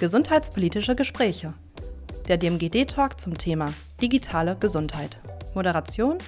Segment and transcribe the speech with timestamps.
[0.00, 1.54] Gesundheitspolitische Gespräche.
[2.28, 5.18] Der DMGD-Talk zum Thema digitale Gesundheit.
[5.56, 6.18] Moderation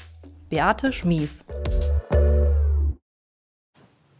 [0.48, 1.44] Beate Schmies.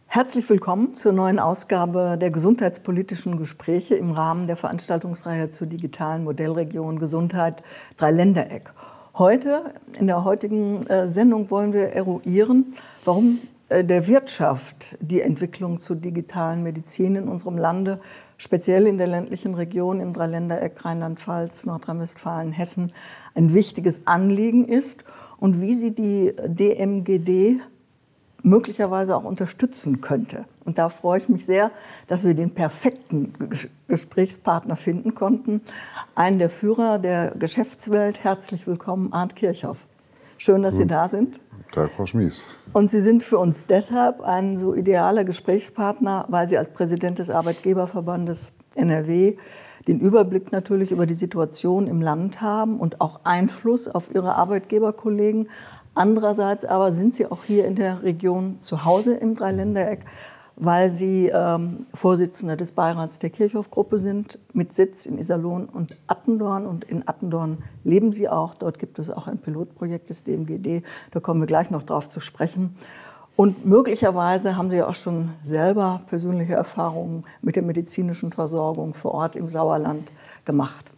[0.05, 6.97] Herzlich willkommen zur neuen Ausgabe der gesundheitspolitischen Gespräche im Rahmen der Veranstaltungsreihe zur digitalen Modellregion
[6.97, 7.61] Gesundheit
[7.97, 8.71] Dreiländereck.
[9.15, 12.73] Heute, in der heutigen äh, Sendung, wollen wir eruieren,
[13.03, 13.39] warum
[13.71, 17.99] äh, der Wirtschaft die Entwicklung zur digitalen Medizin in unserem Lande,
[18.41, 22.91] speziell in der ländlichen Region im Dreiländereck Rheinland-Pfalz, Nordrhein-Westfalen, Hessen,
[23.35, 25.03] ein wichtiges Anliegen ist
[25.37, 27.61] und wie sie die DMGD
[28.41, 30.45] möglicherweise auch unterstützen könnte.
[30.65, 31.69] Und da freue ich mich sehr,
[32.07, 33.35] dass wir den perfekten
[33.87, 35.61] Gesprächspartner finden konnten.
[36.15, 38.23] Einen der Führer der Geschäftswelt.
[38.23, 39.85] Herzlich willkommen, Arndt Kirchhoff.
[40.43, 41.39] Schön, dass Sie da sind.
[41.71, 42.47] Tag, Frau Schmies.
[42.73, 47.29] Und Sie sind für uns deshalb ein so idealer Gesprächspartner, weil Sie als Präsident des
[47.29, 49.37] Arbeitgeberverbandes NRW
[49.87, 55.47] den Überblick natürlich über die Situation im Land haben und auch Einfluss auf Ihre Arbeitgeberkollegen.
[55.93, 60.05] Andererseits aber sind Sie auch hier in der Region zu Hause im Dreiländereck
[60.61, 66.67] weil Sie ähm, Vorsitzender des Beirats der Kirchhoff-Gruppe sind, mit Sitz in Iserlohn und Attendorn.
[66.67, 68.53] Und in Attendorn leben Sie auch.
[68.53, 70.83] Dort gibt es auch ein Pilotprojekt des DMGD.
[71.09, 72.75] Da kommen wir gleich noch drauf zu sprechen.
[73.35, 79.35] Und möglicherweise haben Sie auch schon selber persönliche Erfahrungen mit der medizinischen Versorgung vor Ort
[79.35, 80.11] im Sauerland
[80.45, 80.93] gemacht.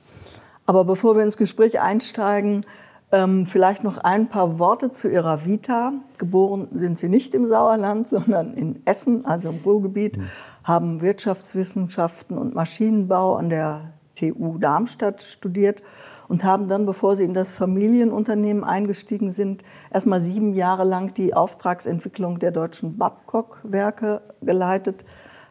[0.65, 2.65] Aber bevor wir ins Gespräch einsteigen,
[3.13, 5.93] ähm, vielleicht noch ein paar Worte zu Ihrer Vita.
[6.17, 10.29] Geboren sind Sie nicht im Sauerland, sondern in Essen, also im Ruhrgebiet, mhm.
[10.63, 15.83] haben Wirtschaftswissenschaften und Maschinenbau an der TU Darmstadt studiert
[16.27, 21.13] und haben dann, bevor Sie in das Familienunternehmen eingestiegen sind, erst mal sieben Jahre lang
[21.13, 25.05] die Auftragsentwicklung der deutschen Babcock-Werke geleitet.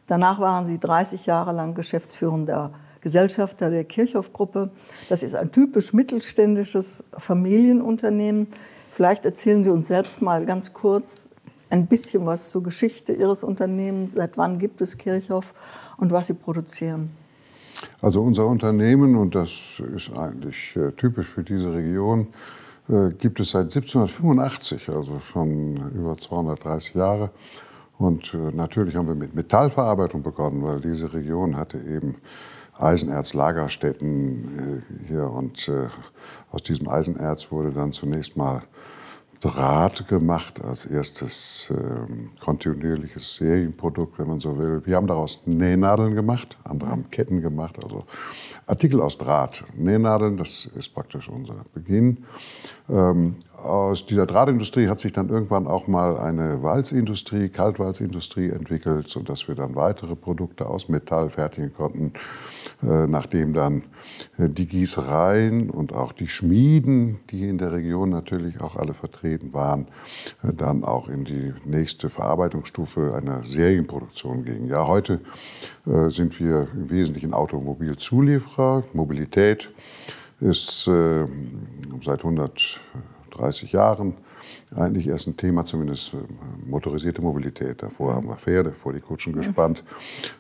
[0.09, 2.73] Danach waren Sie 30 Jahre lang geschäftsführender
[3.03, 4.71] Gesellschafter der Kirchhoff-Gruppe.
[5.09, 8.47] Das ist ein typisch mittelständisches Familienunternehmen.
[8.91, 11.31] Vielleicht erzählen Sie uns selbst mal ganz kurz
[11.69, 14.15] ein bisschen was zur Geschichte Ihres Unternehmens.
[14.15, 15.55] Seit wann gibt es Kirchhoff
[15.97, 17.11] und was Sie produzieren?
[18.01, 22.29] Also unser Unternehmen, und das ist eigentlich äh, typisch für diese Region,
[22.89, 27.31] äh, gibt es seit 1785, also schon über 230 Jahre.
[27.99, 32.17] Und äh, natürlich haben wir mit Metallverarbeitung begonnen, weil diese Region hatte eben
[32.79, 35.31] Eisenerzlagerstätten äh, hier.
[35.31, 35.89] Und äh,
[36.51, 38.63] aus diesem Eisenerz wurde dann zunächst mal
[39.43, 44.83] Draht gemacht als erstes äh, kontinuierliches Serienprodukt, wenn man so will.
[44.87, 48.05] Wir haben daraus Nähnadeln gemacht, andere haben Ketten gemacht, also
[48.69, 49.65] Artikel aus Draht.
[49.77, 52.19] Nähnadeln, das ist praktisch unser Beginn.
[52.89, 59.49] Ähm, aus dieser Drahtindustrie hat sich dann irgendwann auch mal eine Walzindustrie, Kaltwalzindustrie entwickelt, sodass
[59.49, 62.13] wir dann weitere Produkte aus Metall fertigen konnten.
[62.83, 63.83] Äh, nachdem dann
[64.39, 69.32] äh, die Gießereien und auch die Schmieden, die in der Region natürlich auch alle vertreten
[69.53, 69.89] waren,
[70.43, 74.69] äh, dann auch in die nächste Verarbeitungsstufe einer Serienproduktion gingen.
[74.69, 75.21] Ja, heute
[75.85, 78.85] sind wir im Wesentlichen Automobilzulieferer.
[78.93, 79.73] Mobilität
[80.39, 84.15] ist seit 130 Jahren
[84.75, 86.19] eigentlich erst ein Thema, zumindest äh,
[86.67, 87.83] motorisierte Mobilität.
[87.83, 89.85] Davor haben wir Pferde vor die Kutschen gespannt.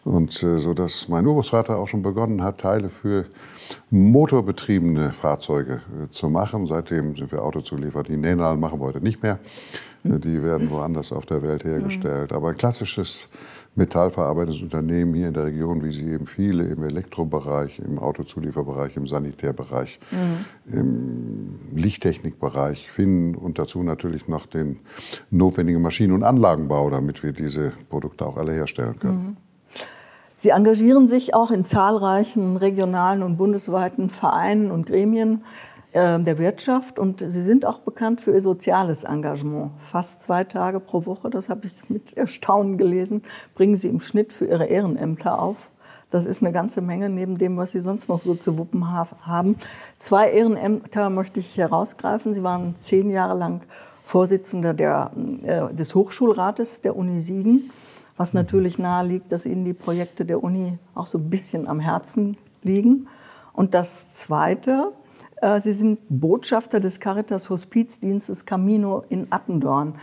[0.05, 3.27] Und äh, so dass mein Urgroßvater auch schon begonnen hat, Teile für
[3.91, 6.67] motorbetriebene Fahrzeuge äh, zu machen.
[6.67, 8.05] Seitdem sind wir Autozulieferer.
[8.05, 9.39] Die Nähnadeln machen wir heute nicht mehr.
[10.05, 12.33] Äh, die werden woanders auf der Welt hergestellt.
[12.33, 13.29] Aber ein klassisches
[13.75, 19.07] metallverarbeitendes Unternehmen hier in der Region, wie sie eben viele im Elektrobereich, im Autozulieferbereich, im
[19.07, 20.77] Sanitärbereich, mhm.
[20.79, 24.81] im Lichttechnikbereich finden und dazu natürlich noch den
[25.31, 29.23] notwendigen Maschinen- und Anlagenbau, damit wir diese Produkte auch alle herstellen können.
[29.23, 29.37] Mhm.
[30.43, 35.45] Sie engagieren sich auch in zahlreichen regionalen und bundesweiten Vereinen und Gremien
[35.93, 39.71] äh, der Wirtschaft und Sie sind auch bekannt für Ihr soziales Engagement.
[39.79, 43.23] Fast zwei Tage pro Woche, das habe ich mit Erstaunen gelesen,
[43.55, 45.71] bringen Sie im Schnitt für Ihre Ehrenämter auf.
[46.11, 49.55] Das ist eine ganze Menge neben dem, was Sie sonst noch so zu wuppen haben.
[49.97, 52.35] Zwei Ehrenämter möchte ich herausgreifen.
[52.35, 53.61] Sie waren zehn Jahre lang
[54.03, 55.13] Vorsitzender der,
[55.45, 57.71] äh, des Hochschulrates der Uni Siegen,
[58.17, 61.81] was natürlich nahe liegt, dass Ihnen die Projekte der Uni auch so ein bisschen am
[61.81, 63.09] Herzen liegen.
[63.53, 64.93] Und das Zweite,
[65.41, 69.95] äh, Sie sind Botschafter des Caritas Hospizdienstes Camino in Attendorn.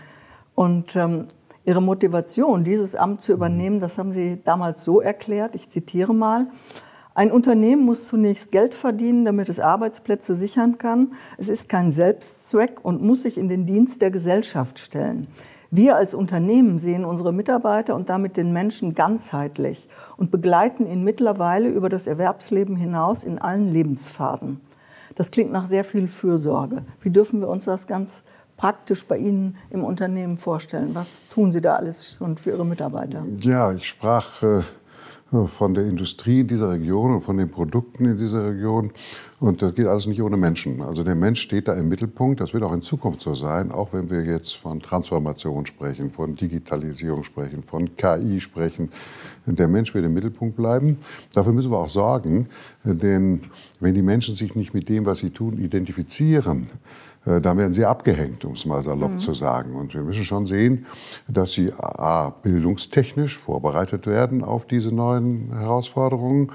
[0.56, 1.26] Und ähm,
[1.66, 6.48] Ihre Motivation, dieses Amt zu übernehmen, das haben Sie damals so erklärt, ich zitiere mal,
[7.16, 11.14] ein Unternehmen muss zunächst Geld verdienen, damit es Arbeitsplätze sichern kann.
[11.38, 15.28] Es ist kein Selbstzweck und muss sich in den Dienst der Gesellschaft stellen.
[15.72, 19.88] Wir als Unternehmen sehen unsere Mitarbeiter und damit den Menschen ganzheitlich
[20.18, 24.62] und begleiten ihn mittlerweile über das Erwerbsleben hinaus in allen Lebensphasen.
[25.14, 26.84] Das klingt nach sehr viel Fürsorge.
[27.02, 28.24] Wie dürfen wir uns das ganz
[28.58, 30.92] praktisch bei Ihnen im Unternehmen vorstellen?
[30.94, 33.24] Was tun Sie da alles schon für Ihre Mitarbeiter?
[33.38, 34.64] Ja, ich sprach äh,
[35.46, 38.92] von der Industrie in dieser Region und von den Produkten in dieser Region.
[39.40, 40.82] Und das geht alles nicht ohne Menschen.
[40.82, 42.42] Also der Mensch steht da im Mittelpunkt.
[42.42, 46.36] Das wird auch in Zukunft so sein, auch wenn wir jetzt von Transformation sprechen, von
[46.36, 48.92] Digitalisierung sprechen, von KI sprechen.
[49.46, 50.98] Der Mensch wird im Mittelpunkt bleiben.
[51.32, 52.48] Dafür müssen wir auch sorgen,
[52.84, 53.42] denn
[53.80, 56.68] wenn die Menschen sich nicht mit dem, was sie tun, identifizieren,
[57.26, 59.20] äh, da werden sie abgehängt, um es mal salopp mhm.
[59.20, 59.76] zu sagen.
[59.76, 60.86] Und wir müssen schon sehen,
[61.28, 66.52] dass sie a, bildungstechnisch vorbereitet werden auf diese neuen Herausforderungen.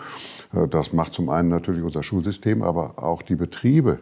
[0.53, 4.01] Äh, das macht zum einen natürlich unser Schulsystem, aber auch die Betriebe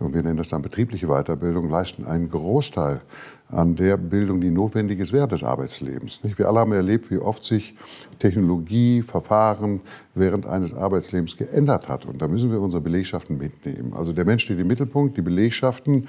[0.00, 3.02] und wir nennen das dann betriebliche Weiterbildung, leisten einen Großteil
[3.48, 6.20] an der Bildung, die notwendig ist während des Arbeitslebens.
[6.22, 7.74] Wir alle haben erlebt, wie oft sich
[8.18, 9.80] Technologie, Verfahren
[10.14, 12.06] während eines Arbeitslebens geändert hat.
[12.06, 13.92] Und da müssen wir unsere Belegschaften mitnehmen.
[13.92, 16.06] Also der Mensch steht im Mittelpunkt, die Belegschaften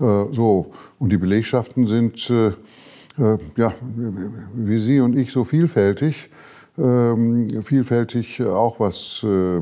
[0.00, 0.72] äh, so.
[0.98, 3.72] Und die Belegschaften sind, äh, äh, ja,
[4.54, 6.28] wie Sie und ich, so vielfältig.
[6.76, 9.60] Ähm, vielfältig auch was äh,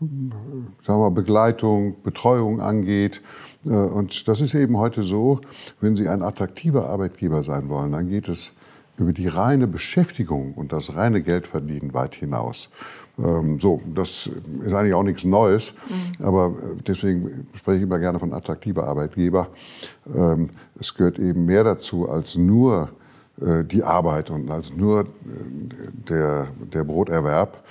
[0.00, 3.22] sagen wir, Begleitung, Betreuung angeht.
[3.64, 5.40] Äh, und das ist eben heute so,
[5.80, 8.54] wenn Sie ein attraktiver Arbeitgeber sein wollen, dann geht es
[8.98, 12.70] über die reine Beschäftigung und das reine Geldverdienen weit hinaus.
[13.18, 14.30] Ähm, so, das
[14.62, 16.24] ist eigentlich auch nichts Neues, mhm.
[16.24, 19.48] aber äh, deswegen spreche ich immer gerne von attraktiver Arbeitgeber.
[20.14, 22.90] Ähm, es gehört eben mehr dazu als nur
[23.38, 25.04] die Arbeit und als nur
[26.08, 27.62] der, der Broterwerb,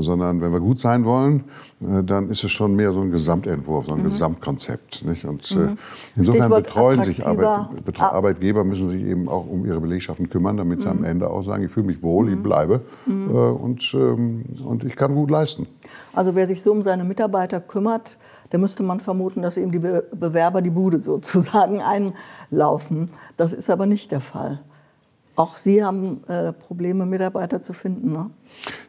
[0.00, 1.44] sondern wenn wir gut sein wollen,
[1.80, 4.04] äh, dann ist es schon mehr so ein Gesamtentwurf, so ein mhm.
[4.04, 5.04] Gesamtkonzept.
[5.04, 5.24] Nicht?
[5.24, 5.78] Und äh, mhm.
[6.16, 8.12] insofern Stichwort betreuen sich Arbeit, Betre ah.
[8.12, 10.98] Arbeitgeber, müssen sich eben auch um ihre Belegschaften kümmern, damit sie mhm.
[10.98, 12.42] am Ende auch sagen, ich fühle mich wohl, ich mhm.
[12.42, 13.30] bleibe mhm.
[13.30, 15.66] äh, und, ähm, und ich kann gut leisten.
[16.12, 18.18] Also wer sich so um seine Mitarbeiter kümmert,
[18.52, 21.80] der müsste man vermuten, dass eben die Bewerber die Bude sozusagen
[22.50, 23.10] einlaufen.
[23.36, 24.60] Das ist aber nicht der Fall.
[25.38, 28.28] Auch Sie haben äh, Probleme, Mitarbeiter zu finden, ne?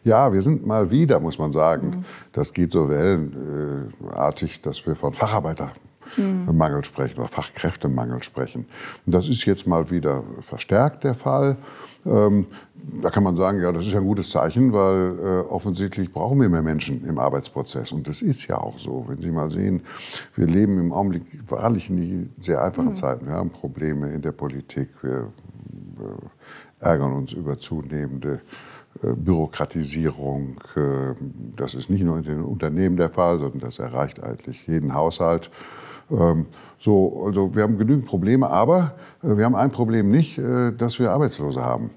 [0.04, 1.90] Ja, wir sind mal wieder, muss man sagen.
[1.90, 2.06] Mhm.
[2.32, 6.84] Das geht so wellenartig, dass wir von Facharbeitermangel mhm.
[6.84, 8.66] sprechen oder Fachkräftemangel sprechen.
[9.06, 11.56] Und das ist jetzt mal wieder verstärkt der Fall.
[12.04, 12.48] Ähm,
[13.00, 16.42] da kann man sagen, ja, das ist ja ein gutes Zeichen, weil äh, offensichtlich brauchen
[16.42, 17.92] wir mehr Menschen im Arbeitsprozess.
[17.92, 19.06] Und das ist ja auch so.
[19.08, 19.84] Wenn Sie mal sehen,
[20.34, 22.96] wir leben im Augenblick wahrlich in sehr einfachen mhm.
[22.96, 23.28] Zeiten.
[23.28, 24.90] Wir haben Probleme in der Politik.
[25.04, 25.24] Wir äh,
[26.80, 28.42] ärgern uns über zunehmende
[29.04, 30.60] äh, Bürokratisierung.
[30.76, 31.16] Äh,
[31.56, 35.52] das ist nicht nur in den Unternehmen der Fall, sondern das erreicht eigentlich jeden Haushalt.
[36.12, 36.48] Ähm,
[36.80, 40.40] so, also wir haben genügend Probleme, aber wir haben ein Problem nicht,
[40.78, 41.90] dass wir Arbeitslose haben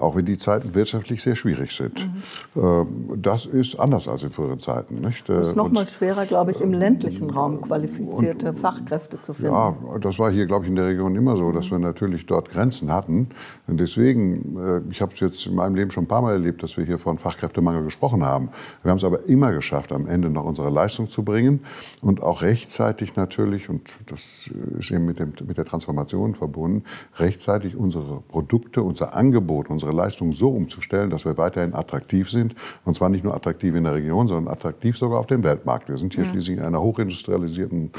[0.00, 2.08] auch wenn die Zeiten wirtschaftlich sehr schwierig sind.
[2.54, 3.22] Mhm.
[3.22, 5.00] Das ist anders als in früheren Zeiten.
[5.00, 5.28] Nicht?
[5.28, 9.52] Es ist noch mal schwerer, glaube ich, im ländlichen Raum qualifizierte und, Fachkräfte zu finden.
[9.52, 12.50] Ja, das war hier, glaube ich, in der Region immer so, dass wir natürlich dort
[12.50, 13.28] Grenzen hatten.
[13.66, 16.62] Und deswegen, äh, ich habe es jetzt in meinem Leben schon ein paar Mal erlebt,
[16.62, 18.50] dass wir hier von Fachkräftemangel gesprochen haben.
[18.82, 21.60] Wir haben es aber immer geschafft, am Ende noch unsere Leistung zu bringen
[22.00, 26.84] und auch rechtzeitig natürlich, und das ist eben mit, dem, mit der Transformation verbunden,
[27.16, 32.54] rechtzeitig unsere Produkte, unser Angebot, unsere unsere Leistung so umzustellen, dass wir weiterhin attraktiv sind.
[32.84, 35.88] Und zwar nicht nur attraktiv in der Region, sondern attraktiv sogar auf dem Weltmarkt.
[35.88, 36.30] Wir sind hier ja.
[36.30, 37.90] schließlich in einer hochindustrialisierten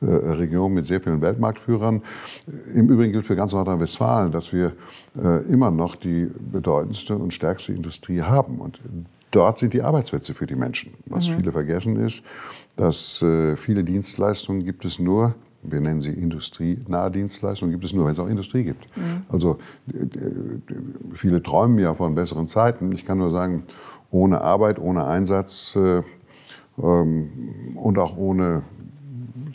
[0.00, 2.02] äh, Region mit sehr vielen Weltmarktführern.
[2.74, 4.72] Im Übrigen gilt für ganz Nordrhein-Westfalen, dass wir
[5.22, 8.58] äh, immer noch die bedeutendste und stärkste Industrie haben.
[8.58, 8.80] Und
[9.30, 10.94] dort sind die Arbeitsplätze für die Menschen.
[11.06, 11.36] Was mhm.
[11.36, 12.24] viele vergessen ist,
[12.76, 18.06] dass äh, viele Dienstleistungen gibt es nur wir nennen sie industrienahe Dienstleistungen, gibt es nur,
[18.06, 18.86] wenn es auch Industrie gibt.
[18.96, 19.22] Mhm.
[19.28, 19.58] Also
[21.12, 22.92] viele träumen ja von besseren Zeiten.
[22.92, 23.64] Ich kann nur sagen,
[24.10, 26.02] ohne Arbeit, ohne Einsatz äh,
[26.82, 28.62] ähm, und auch ohne,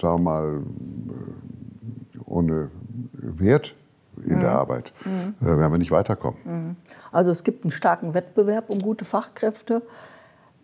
[0.02, 0.62] sagen wir mal,
[2.16, 2.70] äh, ohne
[3.14, 3.76] Wert
[4.26, 4.40] in mhm.
[4.42, 5.36] der Arbeit mhm.
[5.42, 6.40] äh, werden wir nicht weiterkommen.
[6.46, 6.76] Mhm.
[7.12, 9.82] Also es gibt einen starken Wettbewerb um gute Fachkräfte.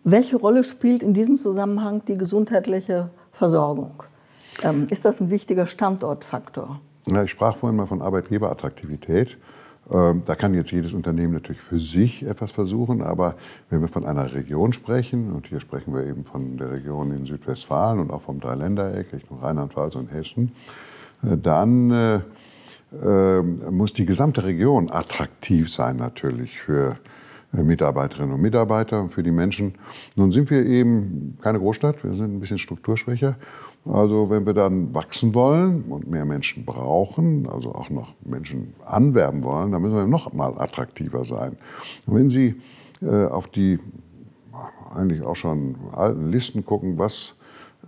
[0.04, 4.02] Welche Rolle spielt in diesem Zusammenhang die gesundheitliche Versorgung?
[4.62, 6.80] Ähm, ist das ein wichtiger Standortfaktor?
[7.06, 9.38] Ja, ich sprach vorhin mal von Arbeitgeberattraktivität.
[9.90, 13.34] Ähm, da kann jetzt jedes Unternehmen natürlich für sich etwas versuchen, aber
[13.68, 17.24] wenn wir von einer Region sprechen, und hier sprechen wir eben von der Region in
[17.24, 20.52] Südwestfalen und auch vom Dreiländereck Richtung Rheinland-Pfalz und Hessen,
[21.24, 22.20] äh, dann äh,
[23.02, 26.98] äh, muss die gesamte Region attraktiv sein natürlich für
[27.52, 29.74] äh, Mitarbeiterinnen und Mitarbeiter, für die Menschen.
[30.14, 33.36] Nun sind wir eben keine Großstadt, wir sind ein bisschen strukturschwächer.
[33.84, 39.42] Also wenn wir dann wachsen wollen und mehr Menschen brauchen, also auch noch Menschen anwerben
[39.42, 41.56] wollen, dann müssen wir noch mal attraktiver sein.
[42.06, 42.54] Und wenn Sie
[43.02, 43.80] äh, auf die
[44.94, 47.34] eigentlich auch schon alten Listen gucken, was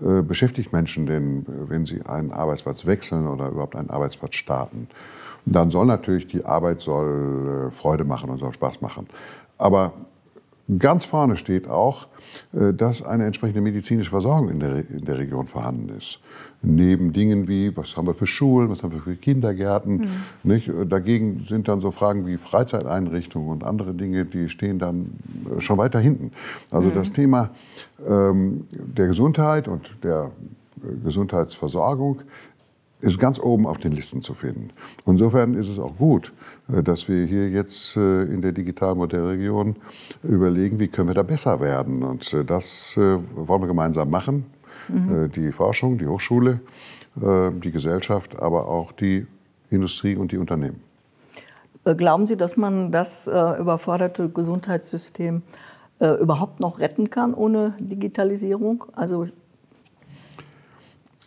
[0.03, 4.89] äh, beschäftigt Menschen denn, wenn sie einen Arbeitsplatz wechseln oder überhaupt einen Arbeitsplatz starten,
[5.47, 9.07] dann soll natürlich die Arbeit soll äh, Freude machen und soll Spaß machen.
[9.59, 9.93] Aber
[10.78, 12.09] ganz vorne steht auch,
[12.52, 16.21] äh, dass eine entsprechende medizinische Versorgung in der, in der Region vorhanden ist.
[16.62, 19.97] Neben Dingen wie, was haben wir für Schulen, was haben wir für Kindergärten.
[19.97, 20.09] Mhm.
[20.42, 20.71] Nicht?
[20.88, 25.12] Dagegen sind dann so Fragen wie Freizeiteinrichtungen und andere Dinge, die stehen dann
[25.56, 26.33] äh, schon weiter hinten.
[26.71, 26.94] Also mhm.
[26.94, 27.50] das Thema
[28.06, 30.30] ähm, der Gesundheit und der
[31.02, 32.23] Gesundheitsversorgung
[33.05, 34.71] ist ganz oben auf den Listen zu finden.
[35.07, 36.33] Insofern ist es auch gut,
[36.73, 39.77] äh, dass wir hier jetzt äh, in der Digitalmodellregion
[40.23, 42.03] überlegen, wie können wir da besser werden.
[42.03, 44.47] Und äh, das wollen wir gemeinsam machen.
[44.89, 45.31] Mhm.
[45.33, 46.61] Die Forschung, die Hochschule,
[47.17, 49.27] die Gesellschaft, aber auch die
[49.71, 50.83] Industrie und die Unternehmen.
[51.97, 55.43] Glauben Sie, dass man das überforderte Gesundheitssystem
[56.01, 58.85] überhaupt noch retten kann ohne Digitalisierung?
[58.95, 59.29] Also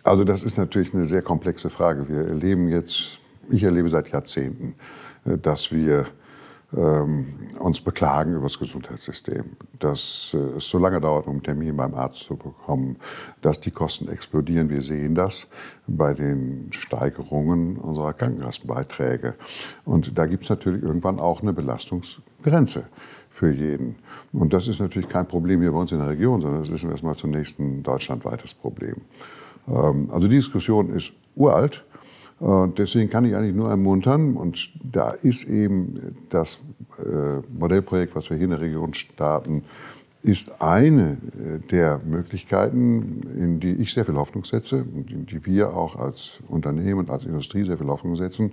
[0.08, 2.08] also das ist natürlich eine sehr komplexe Frage.
[2.08, 4.76] Wir erleben jetzt, ich erlebe seit Jahrzehnten,
[5.26, 6.06] äh, dass wir
[6.76, 11.78] ähm, uns beklagen über das Gesundheitssystem, dass äh, es so lange dauert, um einen Termin
[11.78, 12.98] beim Arzt zu bekommen,
[13.42, 14.70] dass die Kosten explodieren.
[14.70, 15.50] Wir sehen das
[15.88, 19.36] bei den Steigerungen unserer Krankenkassenbeiträge.
[19.86, 22.88] Und da gibt es natürlich irgendwann auch eine Belastungsgrenze
[23.30, 23.96] für jeden.
[24.34, 26.92] Und das ist natürlich kein Problem hier bei uns in der Region, sondern das wir
[26.92, 28.96] erstmal zunächst ein deutschlandweites Problem.
[29.68, 31.84] Ähm, also die Diskussion ist uralt.
[32.40, 36.60] Und deswegen kann ich eigentlich nur ermuntern, und da ist eben das
[37.00, 39.64] äh, Modellprojekt, was wir hier in der Region starten,
[40.22, 45.46] ist eine äh, der Möglichkeiten, in die ich sehr viel Hoffnung setze und in die
[45.46, 48.52] wir auch als Unternehmen und als Industrie sehr viel Hoffnung setzen,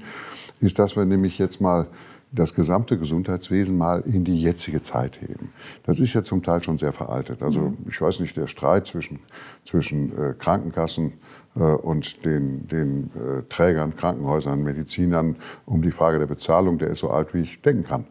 [0.60, 1.86] ist, dass wir nämlich jetzt mal
[2.34, 5.52] das gesamte Gesundheitswesen mal in die jetzige Zeit heben.
[5.84, 7.42] Das ist ja zum Teil schon sehr veraltet.
[7.42, 7.78] Also mhm.
[7.88, 9.20] ich weiß nicht, der Streit zwischen,
[9.64, 11.12] zwischen äh, Krankenkassen
[11.56, 16.98] äh, und den, den äh, Trägern, Krankenhäusern, Medizinern um die Frage der Bezahlung, der ist
[17.00, 18.06] so alt, wie ich denken kann.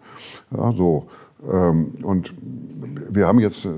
[0.52, 1.08] Ja, so.
[1.44, 3.72] Ähm, und wir haben jetzt äh,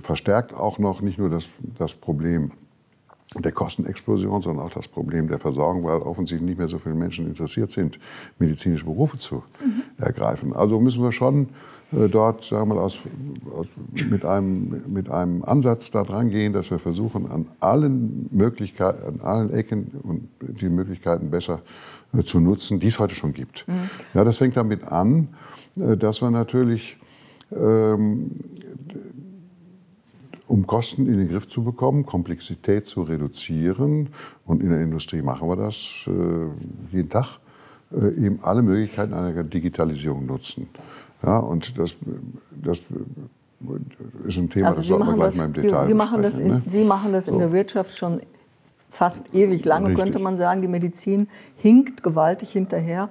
[0.00, 1.48] verstärkt auch noch nicht nur das,
[1.78, 2.52] das Problem
[3.40, 7.26] der Kostenexplosion, sondern auch das Problem der Versorgung, weil offensichtlich nicht mehr so viele Menschen
[7.26, 7.98] interessiert sind,
[8.38, 9.82] medizinische Berufe zu mhm.
[9.98, 10.52] ergreifen.
[10.52, 11.48] Also müssen wir schon
[11.92, 13.04] äh, dort, sagen wir mal, aus,
[13.56, 19.06] aus, mit, einem, mit einem Ansatz da dran gehen, dass wir versuchen, an allen Möglichkeiten,
[19.06, 21.62] an allen Ecken und die Möglichkeiten besser
[22.12, 23.68] äh, zu nutzen, die es heute schon gibt.
[23.68, 23.90] Mhm.
[24.14, 25.28] Ja, das fängt damit an,
[25.76, 26.98] äh, dass wir natürlich
[27.52, 28.32] ähm,
[30.48, 34.10] um Kosten in den Griff zu bekommen, Komplexität zu reduzieren.
[34.44, 37.38] Und in der Industrie machen wir das äh, jeden Tag,
[37.92, 40.68] äh, eben alle Möglichkeiten einer Digitalisierung nutzen.
[41.22, 41.96] Ja, und das,
[42.62, 42.82] das
[44.24, 46.38] ist ein Thema, also das sollten wir gleich das, mal im Detail Sie machen das
[46.38, 46.62] in, ne?
[46.66, 47.40] Sie machen das in so.
[47.40, 48.20] der Wirtschaft schon
[48.90, 50.04] fast ewig lange, Richtig.
[50.04, 50.62] könnte man sagen.
[50.62, 53.08] Die Medizin hinkt gewaltig hinterher.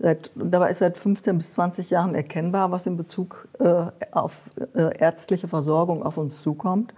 [0.00, 4.42] Seit, dabei ist seit 15 bis 20 Jahren erkennbar, was in Bezug äh, auf
[4.74, 6.94] äh, ärztliche Versorgung auf uns zukommt.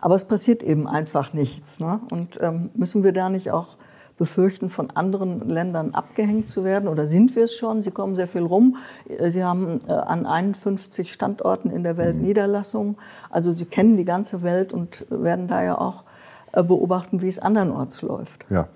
[0.00, 1.80] Aber es passiert eben einfach nichts.
[1.80, 2.00] Ne?
[2.10, 3.76] Und ähm, müssen wir da nicht auch
[4.18, 6.88] befürchten, von anderen Ländern abgehängt zu werden?
[6.88, 7.82] Oder sind wir es schon?
[7.82, 8.76] Sie kommen sehr viel rum.
[9.20, 12.22] Sie haben äh, an 51 Standorten in der Welt mhm.
[12.22, 12.96] Niederlassungen.
[13.30, 16.04] Also Sie kennen die ganze Welt und werden da ja auch
[16.52, 18.44] äh, beobachten, wie es andernorts läuft.
[18.50, 18.68] Ja,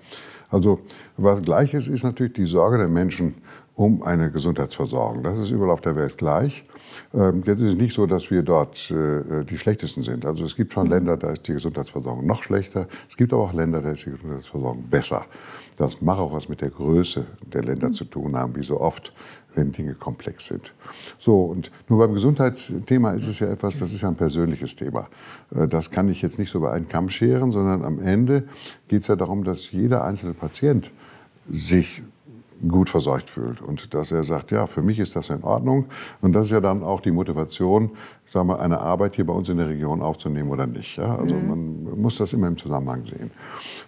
[0.49, 0.79] also
[1.17, 3.35] was Gleiches ist natürlich die Sorge der Menschen
[3.77, 5.21] um eine Gesundheitsversorgung.
[5.21, 6.63] Das ist überall auf der Welt gleich.
[7.13, 10.25] Ähm, jetzt ist es nicht so, dass wir dort äh, die schlechtesten sind.
[10.25, 12.87] Also es gibt schon Länder, da ist die Gesundheitsversorgung noch schlechter.
[13.07, 15.25] Es gibt aber auch Länder, da ist die Gesundheitsversorgung besser.
[15.75, 19.13] Das mag auch was mit der Größe der Länder zu tun haben, wie so oft,
[19.53, 20.73] wenn Dinge komplex sind.
[21.19, 25.07] So, und nur beim Gesundheitsthema ist es ja etwas, das ist ja ein persönliches Thema.
[25.53, 28.47] Äh, das kann ich jetzt nicht so über einen Kamm scheren, sondern am Ende
[28.87, 30.91] geht es ja darum, dass jeder einzelne Patient
[31.47, 32.01] sich
[32.67, 35.85] gut versorgt fühlt und dass er sagt, ja, für mich ist das in Ordnung.
[36.21, 37.91] Und das ist ja dann auch die Motivation,
[38.25, 40.97] sagen wir, eine Arbeit hier bei uns in der Region aufzunehmen oder nicht.
[40.97, 41.15] Ja?
[41.15, 41.47] Also mhm.
[41.47, 43.31] man muss das immer im Zusammenhang sehen.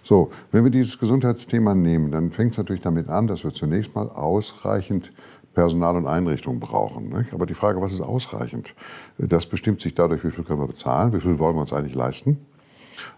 [0.02, 3.94] So, wenn wir dieses Gesundheitsthema nehmen, dann fängt es natürlich damit an, dass wir zunächst
[3.94, 5.12] mal ausreichend
[5.54, 7.08] Personal und Einrichtungen brauchen.
[7.08, 7.32] Nicht?
[7.32, 8.74] Aber die Frage, was ist ausreichend?
[9.18, 11.94] Das bestimmt sich dadurch, wie viel können wir bezahlen, wie viel wollen wir uns eigentlich
[11.94, 12.38] leisten.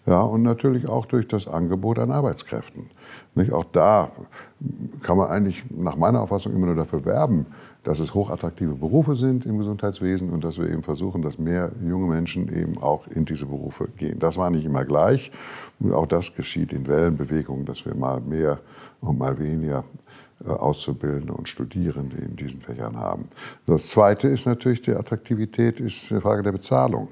[0.06, 2.90] Ja, und natürlich auch durch das Angebot an Arbeitskräften.
[3.34, 3.52] Nicht?
[3.52, 4.10] Auch da
[5.02, 7.46] kann man eigentlich nach meiner Auffassung immer nur dafür werben,
[7.82, 12.06] dass es hochattraktive Berufe sind im Gesundheitswesen und dass wir eben versuchen, dass mehr junge
[12.06, 14.18] Menschen eben auch in diese Berufe gehen.
[14.18, 15.32] Das war nicht immer gleich.
[15.80, 18.60] Und auch das geschieht in Wellenbewegungen, dass wir mal mehr
[19.00, 19.84] und mal weniger
[20.46, 23.28] Auszubildende und Studierende in diesen Fächern haben.
[23.66, 27.08] Das Zweite ist natürlich, die Attraktivität ist eine Frage der Bezahlung.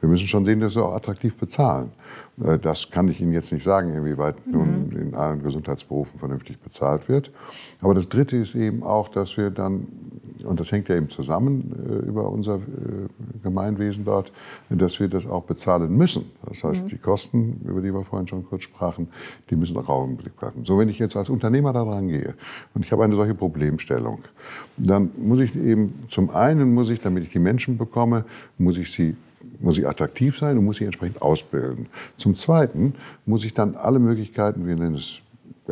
[0.00, 1.92] Wir müssen schon sehen, dass wir auch attraktiv bezahlen.
[2.42, 4.52] Äh, das kann ich Ihnen jetzt nicht sagen, inwieweit mhm.
[4.52, 7.30] nun in allen Gesundheitsberufen vernünftig bezahlt wird.
[7.80, 9.86] Aber das Dritte ist eben auch, dass wir dann,
[10.44, 12.60] und das hängt ja eben zusammen äh, über unser äh,
[13.42, 14.32] Gemeinwesen dort,
[14.70, 16.30] dass wir das auch bezahlen müssen.
[16.46, 16.88] Das heißt, mhm.
[16.88, 19.08] die Kosten, über die wir vorhin schon kurz sprachen,
[19.50, 20.64] die müssen auch im Blick bleiben.
[20.64, 22.34] So, wenn ich jetzt als Unternehmer da dran gehe
[22.74, 24.20] und ich habe eine solche Problemstellung,
[24.76, 28.24] dann muss ich eben, zum einen muss ich, damit ich die Menschen bekomme,
[28.58, 29.16] muss ich sie
[29.60, 31.86] muss ich attraktiv sein und muss sie entsprechend ausbilden.
[32.16, 32.94] Zum Zweiten
[33.26, 35.20] muss ich dann alle Möglichkeiten, wir nennen es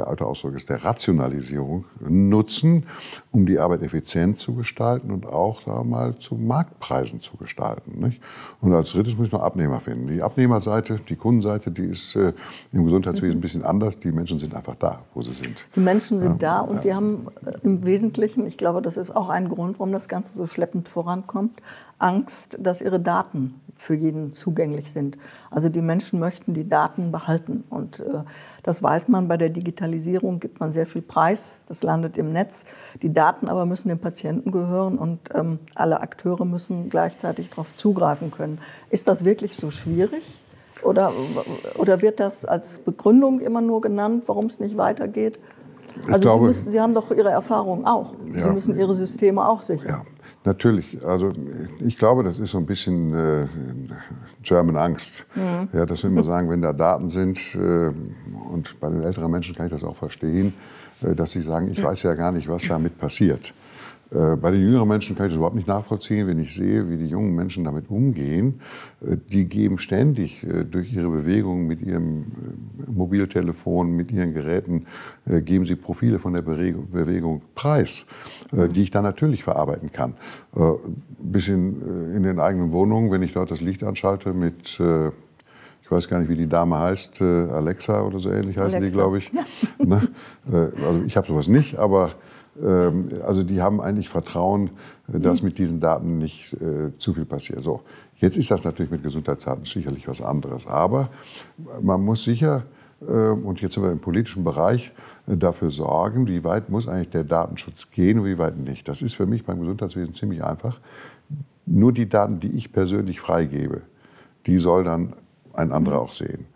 [0.00, 2.86] der alte Ausdruck ist der Rationalisierung, nutzen,
[3.32, 8.00] um die Arbeit effizient zu gestalten und auch wir mal, zu Marktpreisen zu gestalten.
[8.00, 8.20] Nicht?
[8.62, 10.06] Und als drittes muss ich noch Abnehmer finden.
[10.06, 12.32] Die Abnehmerseite, die Kundenseite, die ist äh,
[12.72, 13.98] im Gesundheitswesen ein bisschen anders.
[13.98, 15.66] Die Menschen sind einfach da, wo sie sind.
[15.76, 16.60] Die Menschen sind ja.
[16.60, 16.80] da und ja.
[16.80, 20.38] die haben äh, im Wesentlichen, ich glaube, das ist auch ein Grund, warum das Ganze
[20.38, 21.60] so schleppend vorankommt,
[21.98, 25.16] Angst, dass ihre Daten für jeden zugänglich sind.
[25.50, 27.64] Also die Menschen möchten die Daten behalten.
[27.70, 28.24] Und äh,
[28.62, 29.89] das weiß man bei der Digitalisierung,
[30.40, 32.64] gibt man sehr viel Preis, das landet im Netz.
[33.02, 38.30] Die Daten aber müssen dem Patienten gehören und ähm, alle Akteure müssen gleichzeitig darauf zugreifen
[38.30, 38.58] können.
[38.90, 40.40] Ist das wirklich so schwierig?
[40.82, 41.12] Oder,
[41.76, 45.38] oder wird das als Begründung immer nur genannt, warum es nicht weitergeht?
[46.06, 48.14] Also glaube, Sie, müssen, Sie haben doch Ihre Erfahrungen auch.
[48.32, 49.88] Ja, Sie müssen Ihre Systeme auch sichern.
[49.88, 50.02] Ja.
[50.42, 51.28] Natürlich, also
[51.80, 53.46] ich glaube, das ist so ein bisschen äh,
[54.42, 55.26] German Angst.
[55.34, 55.68] Mhm.
[55.76, 57.92] Ja, dass wir immer sagen, wenn da Daten sind, äh,
[58.50, 60.52] und bei den älteren Menschen kann ich das auch verstehen,
[61.02, 63.54] äh, dass sie sagen, ich weiß ja gar nicht, was damit passiert.
[64.12, 66.96] Äh, bei den jüngeren Menschen kann ich das überhaupt nicht nachvollziehen, wenn ich sehe, wie
[66.96, 68.60] die jungen Menschen damit umgehen.
[69.00, 72.26] Äh, die geben ständig durch ihre Bewegungen mit ihrem
[72.88, 74.86] Mobiltelefon, mit ihren Geräten,
[75.26, 78.06] geben sie Profile von der Bewegung preis,
[78.52, 80.14] die ich dann natürlich verarbeiten kann.
[81.18, 84.80] Bis in, in den eigenen Wohnungen, wenn ich dort das Licht anschalte mit
[85.90, 88.86] ich weiß gar nicht, wie die Dame heißt, Alexa oder so ähnlich heißen Alexa.
[88.88, 89.32] die, glaube ich.
[89.32, 89.42] Ja.
[89.84, 90.08] Ne?
[90.52, 92.10] Also ich habe sowas nicht, aber
[92.62, 94.70] ähm, also die haben eigentlich Vertrauen,
[95.12, 95.48] äh, dass mhm.
[95.48, 97.62] mit diesen Daten nicht äh, zu viel passiert.
[97.62, 97.82] So,
[98.16, 100.66] jetzt ist das natürlich mit Gesundheitsdaten sicherlich was anderes.
[100.66, 101.10] Aber
[101.80, 102.64] man muss sicher,
[103.00, 104.92] äh, und jetzt sind wir im politischen Bereich,
[105.26, 108.88] äh, dafür sorgen, wie weit muss eigentlich der Datenschutz gehen und wie weit nicht.
[108.88, 110.80] Das ist für mich beim Gesundheitswesen ziemlich einfach.
[111.66, 113.82] Nur die Daten, die ich persönlich freigebe,
[114.46, 115.14] die soll dann
[115.54, 116.46] ein anderer auch sehen.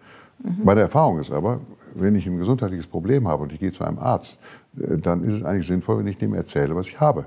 [0.43, 0.61] Mhm.
[0.65, 1.61] Meine Erfahrung ist aber,
[1.95, 4.41] wenn ich ein gesundheitliches Problem habe und ich gehe zu einem Arzt,
[4.77, 7.27] dann ist es eigentlich sinnvoll, wenn ich dem erzähle, was ich habe.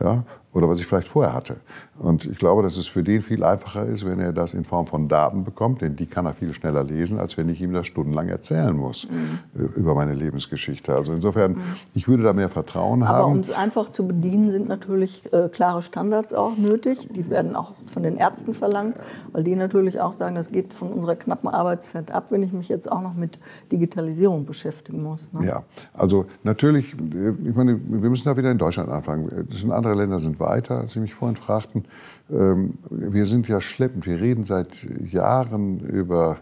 [0.00, 0.24] Ja?
[0.52, 1.56] oder was ich vielleicht vorher hatte.
[1.98, 4.86] Und ich glaube, dass es für den viel einfacher ist, wenn er das in Form
[4.86, 7.86] von Daten bekommt, denn die kann er viel schneller lesen, als wenn ich ihm das
[7.86, 9.68] stundenlang erzählen muss mhm.
[9.76, 10.94] über meine Lebensgeschichte.
[10.94, 11.62] Also insofern, mhm.
[11.94, 13.22] ich würde da mehr Vertrauen Aber haben.
[13.24, 17.08] Aber um es einfach zu bedienen, sind natürlich äh, klare Standards auch nötig.
[17.10, 18.96] Die werden auch von den Ärzten verlangt,
[19.32, 22.68] weil die natürlich auch sagen, das geht von unserer knappen Arbeitszeit ab, wenn ich mich
[22.68, 23.38] jetzt auch noch mit
[23.70, 25.32] Digitalisierung beschäftigen muss.
[25.32, 25.46] Ne?
[25.46, 29.46] Ja, also natürlich, äh, ich meine, wir müssen da wieder in Deutschland anfangen.
[29.48, 31.84] Das sind andere Länder sind weiter, als Sie mich vorhin fragten.
[32.30, 34.06] Ähm, wir sind ja schleppend.
[34.06, 36.38] Wir reden seit Jahren über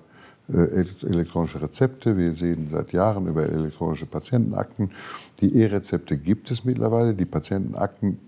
[0.52, 2.16] äh, elektronische Rezepte.
[2.16, 4.90] Wir reden seit Jahren über elektronische Patientenakten.
[5.40, 7.14] Die E-Rezepte gibt es mittlerweile.
[7.14, 8.18] Die Patientenakten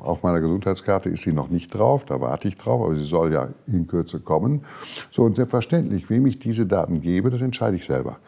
[0.00, 3.32] auf meiner Gesundheitskarte ist sie noch nicht drauf, da warte ich drauf, aber sie soll
[3.32, 4.62] ja in Kürze kommen.
[5.10, 8.18] So und selbstverständlich, wem ich diese Daten gebe, das entscheide ich selber.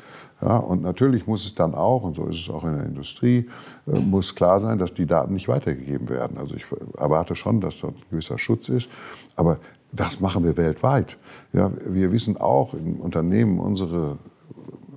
[0.43, 3.49] Ja, und natürlich muss es dann auch, und so ist es auch in der Industrie,
[3.87, 6.39] äh, muss klar sein, dass die Daten nicht weitergegeben werden.
[6.39, 6.65] Also ich
[6.97, 8.89] erwarte schon, dass dort ein gewisser Schutz ist,
[9.37, 9.59] aber
[9.93, 11.19] das machen wir weltweit.
[11.53, 14.19] Ja, wir wissen auch im Unternehmen unsere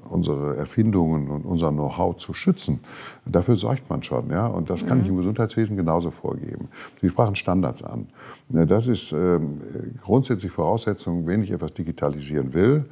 [0.10, 2.80] unsere Erfindungen und unser Know-how zu schützen.
[3.26, 4.30] Dafür sorgt man schon.
[4.30, 4.48] Ja?
[4.48, 5.04] Und das kann mhm.
[5.04, 6.70] ich im Gesundheitswesen genauso vorgeben.
[7.02, 8.08] Sie sprachen Standards an.
[8.50, 9.62] Das ist ähm,
[10.02, 12.86] grundsätzlich Voraussetzung, wenn ich etwas digitalisieren will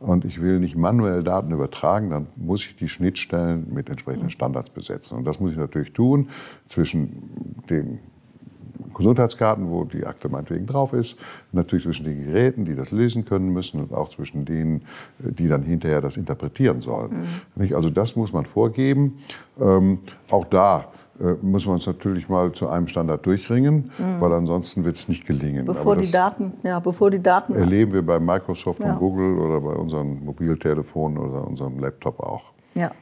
[0.00, 4.70] und ich will nicht manuell Daten übertragen, dann muss ich die Schnittstellen mit entsprechenden Standards
[4.70, 5.18] besetzen.
[5.18, 6.28] Und das muss ich natürlich tun
[6.68, 7.98] zwischen den
[8.94, 11.18] Gesundheitskarten, wo die Akte meinetwegen drauf ist,
[11.52, 14.82] natürlich zwischen den Geräten, die das lesen können müssen und auch zwischen denen,
[15.18, 17.26] die dann hinterher das interpretieren sollen.
[17.56, 17.74] Mhm.
[17.74, 19.18] Also das muss man vorgeben.
[19.60, 19.98] Ähm,
[20.30, 20.86] auch da
[21.20, 24.20] äh, müssen wir uns natürlich mal zu einem Standard durchringen, mhm.
[24.20, 25.64] weil ansonsten wird es nicht gelingen.
[25.64, 28.92] Bevor die Daten, ja, bevor die Daten erleben wir bei Microsoft ja.
[28.92, 32.52] und Google oder bei unseren Mobiltelefonen oder unserem Laptop auch.
[32.74, 32.92] Ja.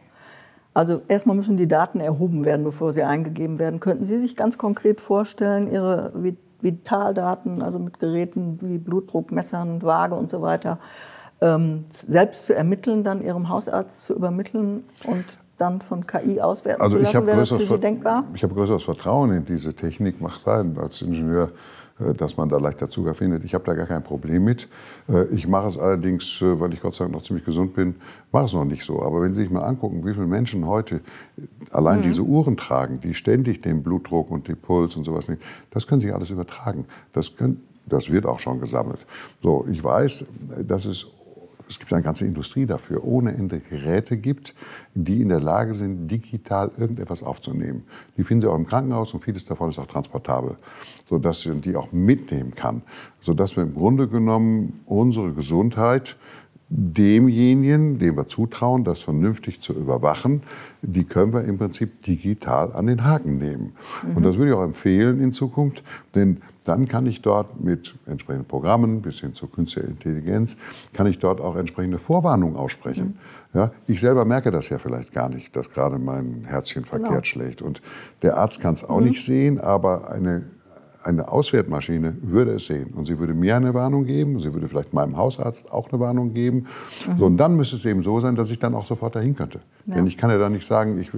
[0.77, 3.81] Also erstmal müssen die Daten erhoben werden, bevor sie eingegeben werden.
[3.81, 6.13] Könnten Sie sich ganz konkret vorstellen, Ihre
[6.61, 10.79] Vitaldaten, also mit Geräten wie Blutdruck, Messern, Waage und so weiter,
[11.41, 15.25] ähm, selbst zu ermitteln, dann Ihrem Hausarzt zu übermitteln und
[15.57, 17.27] dann von KI auswerten also zu lassen?
[17.27, 18.25] Wäre das für Sie denkbar?
[18.35, 21.53] Ich habe größeres Vertrauen in diese Technik, macht sein als Ingenieur
[21.99, 23.45] dass man da leichter Zugang findet.
[23.45, 24.69] Ich habe da gar kein Problem mit.
[25.09, 27.95] Äh, ich mache es allerdings, äh, weil ich Gott sei Dank noch ziemlich gesund bin,
[28.33, 29.03] mache es noch nicht so.
[29.03, 31.01] Aber wenn Sie sich mal angucken, wie viele Menschen heute
[31.71, 32.03] allein mhm.
[32.03, 36.03] diese Uhren tragen, die ständig den Blutdruck und den Puls und sowas nehmen, das können
[36.03, 36.85] Sie alles übertragen.
[37.13, 39.07] Das, können, das wird auch schon gesammelt.
[39.43, 40.27] So, ich weiß,
[40.67, 41.07] dass es
[41.69, 44.55] es gibt eine ganze Industrie dafür, ohne Ende Geräte gibt,
[44.95, 47.85] die in der Lage sind, digital irgendetwas aufzunehmen.
[48.17, 50.57] Die finden Sie auch im Krankenhaus und vieles davon ist auch transportabel,
[51.09, 52.83] sodass man die auch mitnehmen kann,
[53.21, 56.17] sodass wir im Grunde genommen unsere Gesundheit
[56.69, 60.43] demjenigen, dem wir zutrauen, das vernünftig zu überwachen,
[60.83, 63.73] die können wir im Prinzip digital an den Haken nehmen.
[64.03, 64.17] Mhm.
[64.17, 65.85] Und das würde ich auch empfehlen in Zukunft,
[66.17, 70.57] denn dann kann ich dort mit entsprechenden Programmen bis hin zur künstlicher Intelligenz,
[70.93, 73.17] kann ich dort auch entsprechende Vorwarnungen aussprechen.
[73.53, 73.59] Mhm.
[73.61, 77.25] Ja, ich selber merke das ja vielleicht gar nicht, dass gerade mein Herzchen verkehrt genau.
[77.25, 77.63] schlägt.
[77.63, 77.81] Und
[78.23, 79.07] der Arzt kann es auch mhm.
[79.07, 80.47] nicht sehen, aber eine
[81.07, 84.93] eine Auswertmaschine würde es sehen und sie würde mir eine Warnung geben, sie würde vielleicht
[84.93, 86.67] meinem Hausarzt auch eine Warnung geben.
[87.07, 87.19] Mhm.
[87.19, 89.61] So, und dann müsste es eben so sein, dass ich dann auch sofort dahin könnte.
[89.87, 89.95] Ja.
[89.95, 91.11] Denn ich kann ja dann nicht sagen, ich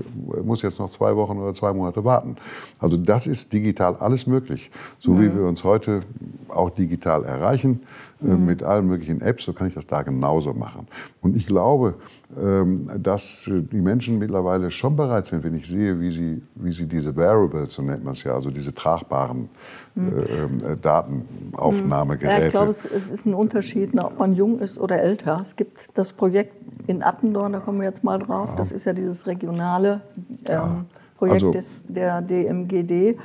[0.44, 2.36] muss jetzt noch zwei Wochen oder zwei Monate warten.
[2.78, 4.70] Also das ist digital alles möglich.
[4.98, 5.20] So mhm.
[5.20, 6.00] wie wir uns heute
[6.48, 7.80] auch digital erreichen,
[8.20, 8.44] mhm.
[8.44, 10.86] mit allen möglichen Apps, so kann ich das da genauso machen.
[11.20, 11.94] Und ich glaube,
[12.36, 16.86] ähm, dass die Menschen mittlerweile schon bereit sind, wenn ich sehe, wie sie, wie sie
[16.86, 19.48] diese Wearables, so nennt man es ja, also diese tragbaren
[19.94, 20.08] mhm.
[20.08, 22.40] äh, Datenaufnahmegeräte.
[22.40, 25.38] Ja, ich glaube, es, ist ein Unterschied, ob man jung ist oder älter.
[25.40, 26.54] Es gibt das Projekt
[26.86, 28.50] in Attendorn, da kommen wir jetzt mal drauf.
[28.50, 28.56] Ja.
[28.56, 30.00] Das ist ja dieses regionale
[30.46, 30.86] ähm,
[31.18, 33.18] Projekt also, des, der DMGD.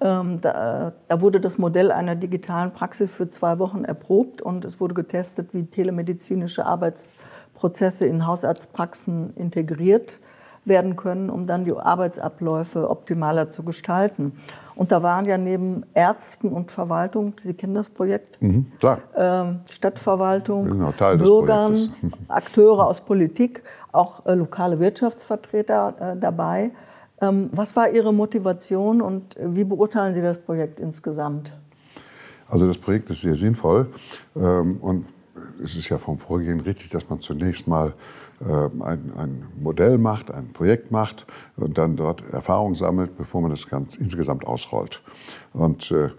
[0.00, 0.20] Ja.
[0.20, 4.80] Ähm, da, da, wurde das Modell einer digitalen Praxis für zwei Wochen erprobt und es
[4.80, 7.14] wurde getestet, wie telemedizinische Arbeits
[7.54, 10.20] Prozesse in Hausarztpraxen integriert
[10.64, 14.32] werden können, um dann die Arbeitsabläufe optimaler zu gestalten.
[14.76, 20.66] Und da waren ja neben Ärzten und Verwaltung, Sie kennen das Projekt, mhm, äh, Stadtverwaltung,
[20.66, 21.76] genau, Bürgern,
[22.28, 26.70] Akteure aus Politik, auch äh, lokale Wirtschaftsvertreter äh, dabei.
[27.22, 31.52] Ähm, was war Ihre Motivation und wie beurteilen Sie das Projekt insgesamt?
[32.48, 33.86] Also das Projekt ist sehr sinnvoll
[34.34, 35.06] ähm, und
[35.62, 37.94] es ist ja vom Vorgehen richtig, dass man zunächst mal
[38.40, 38.44] äh,
[38.80, 41.24] ein, ein, Modell macht, ein Projekt macht
[41.56, 45.00] und dann dort Erfahrung sammelt, bevor man das ganz insgesamt ausrollt.
[45.52, 46.10] Und äh, äh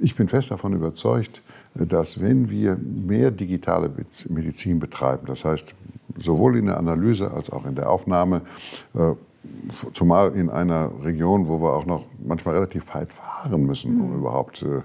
[0.00, 1.42] ich bin fest davon überzeugt,
[1.74, 3.90] dass wenn wir mehr digitale
[4.30, 5.74] Medizin betreiben, das heißt
[6.18, 8.40] sowohl in der Analyse als auch in der Aufnahme,
[8.94, 9.14] äh,
[9.94, 14.18] zumal in einer Region, wo wir auch noch manchmal relativ weit fahren müssen, um mhm.
[14.18, 14.82] überhaupt äh,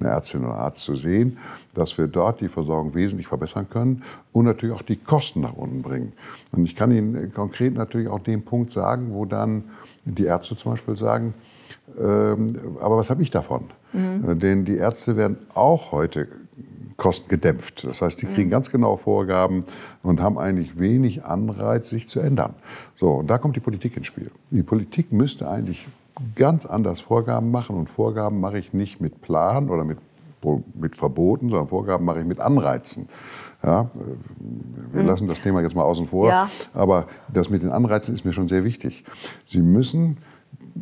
[0.00, 1.38] eine Ärztin oder Arzt zu sehen,
[1.74, 5.82] dass wir dort die Versorgung wesentlich verbessern können und natürlich auch die Kosten nach unten
[5.82, 6.12] bringen.
[6.52, 9.64] Und ich kann Ihnen konkret natürlich auch den Punkt sagen, wo dann
[10.04, 11.34] die Ärzte zum Beispiel sagen,
[11.98, 13.64] ähm, aber was habe ich davon?
[13.92, 14.30] Mhm.
[14.30, 16.28] Äh, denn die Ärzte werden auch heute
[16.98, 17.84] kostengedämpft.
[17.84, 19.64] Das heißt, die kriegen ganz genau Vorgaben
[20.02, 22.54] und haben eigentlich wenig Anreiz, sich zu ändern.
[22.96, 24.30] So, und da kommt die Politik ins Spiel.
[24.50, 25.88] Die Politik müsste eigentlich
[26.34, 29.98] ganz anders Vorgaben machen und Vorgaben mache ich nicht mit Plan oder mit,
[30.74, 33.08] mit Verboten, sondern Vorgaben mache ich mit Anreizen.
[33.62, 33.90] Ja,
[34.92, 35.08] wir mhm.
[35.08, 36.48] lassen das Thema jetzt mal außen vor, ja.
[36.74, 39.04] aber das mit den Anreizen ist mir schon sehr wichtig.
[39.44, 40.18] Sie müssen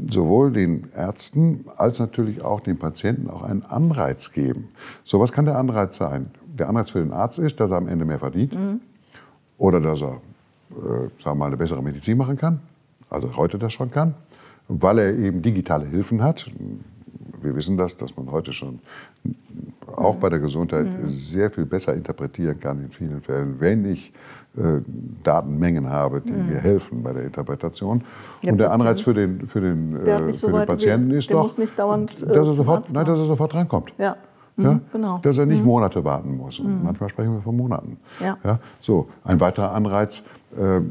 [0.09, 4.68] sowohl den Ärzten als natürlich auch den Patienten auch einen Anreiz geben.
[5.04, 6.30] So, was kann der Anreiz sein?
[6.46, 8.80] Der Anreiz für den Arzt ist, dass er am Ende mehr verdient mhm.
[9.59, 10.20] oder dass er,
[10.70, 12.61] äh, sagen wir mal, eine bessere Medizin machen kann,
[13.11, 14.14] also heute das schon kann,
[14.68, 16.50] weil er eben digitale Hilfen hat.
[17.40, 18.80] Wir wissen das, dass man heute schon
[19.87, 21.06] auch bei der Gesundheit mhm.
[21.06, 24.12] sehr viel besser interpretieren kann in vielen Fällen, wenn ich
[24.57, 24.81] äh,
[25.23, 26.49] Datenmengen habe, die mhm.
[26.49, 28.03] mir helfen bei der Interpretation.
[28.42, 31.31] Ja, und der Anreiz für den, für den, äh, für so den Patienten will, ist
[31.31, 33.92] doch, dauernd, äh, dass, er sofort, nein, dass er sofort reinkommt.
[33.99, 34.16] Ja.
[34.59, 34.73] Ja?
[34.73, 35.19] Mhm, genau.
[35.19, 35.66] Dass er nicht mhm.
[35.66, 36.59] Monate warten muss.
[36.59, 36.85] Und mhm.
[36.85, 37.99] manchmal sprechen wir von Monaten.
[38.21, 38.38] Ja.
[38.42, 38.59] ja.
[38.81, 40.23] So, ein weiterer Anreiz äh,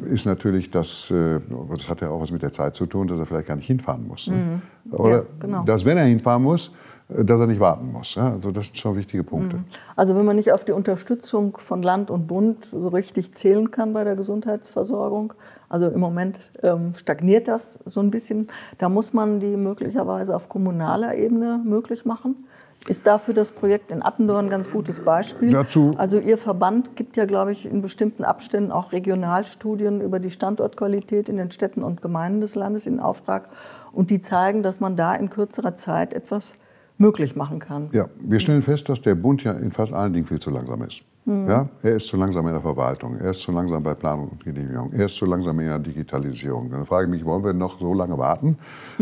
[0.06, 3.20] ist natürlich, dass, äh, das hat ja auch was mit der Zeit zu tun, dass
[3.20, 4.28] er vielleicht gar nicht hinfahren muss.
[4.28, 4.62] Ne?
[4.86, 4.94] Mhm.
[4.94, 5.64] Oder ja, genau.
[5.64, 6.72] dass, wenn er hinfahren muss,
[7.10, 8.16] äh, dass er nicht warten muss.
[8.16, 8.34] Ja?
[8.34, 9.58] Also das sind schon wichtige Punkte.
[9.58, 9.66] Mhm.
[9.96, 13.94] Also wenn man nicht auf die Unterstützung von Land und Bund so richtig zählen kann
[13.94, 15.34] bei der Gesundheitsversorgung,
[15.70, 18.48] also im Moment ähm, stagniert das so ein bisschen,
[18.78, 22.46] da muss man die möglicherweise auf kommunaler Ebene möglich machen.
[22.88, 25.52] Ist dafür das Projekt in Attendorn ein ganz gutes Beispiel?
[25.52, 30.30] Dazu also Ihr Verband gibt ja, glaube ich, in bestimmten Abständen auch Regionalstudien über die
[30.30, 33.50] Standortqualität in den Städten und Gemeinden des Landes in Auftrag.
[33.92, 36.56] Und die zeigen, dass man da in kürzerer Zeit etwas
[36.98, 37.90] möglich machen kann.
[37.92, 40.82] Ja, wir stellen fest, dass der Bund ja in fast allen Dingen viel zu langsam
[40.84, 41.04] ist.
[41.26, 41.48] Mhm.
[41.48, 44.44] Ja, er ist zu langsam in der Verwaltung, er ist zu langsam bei Planung und
[44.44, 46.70] Genehmigung, er ist zu langsam in der Digitalisierung.
[46.70, 48.58] Dann frage ich mich, wollen wir noch so lange warten?